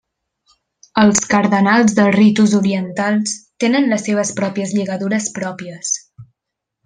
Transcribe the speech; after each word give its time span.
Els 1.01 1.19
cardenals 1.33 1.93
de 1.99 2.05
ritus 2.15 2.55
orientals 2.61 3.35
tenen 3.65 3.87
les 3.93 4.07
seves 4.09 4.31
pròpies 4.41 4.75
lligadures 4.79 5.29
pròpies. 5.41 5.93